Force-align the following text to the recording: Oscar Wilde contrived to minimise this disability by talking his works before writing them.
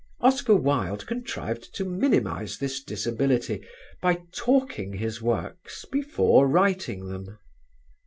Oscar 0.19 0.55
Wilde 0.55 1.05
contrived 1.05 1.75
to 1.75 1.85
minimise 1.85 2.57
this 2.57 2.81
disability 2.83 3.63
by 4.01 4.23
talking 4.31 4.93
his 4.93 5.21
works 5.21 5.85
before 5.85 6.47
writing 6.47 7.05
them. 7.07 7.37